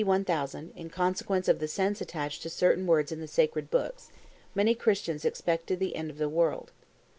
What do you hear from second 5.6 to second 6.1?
the end